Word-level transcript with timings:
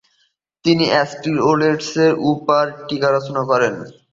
তিনি 0.65 0.85
অ্যারিস্টটলের 0.89 1.75
ওপর 2.31 2.63
টীকা 2.89 3.07
রচনা 3.11 3.41
করেন। 3.43 3.73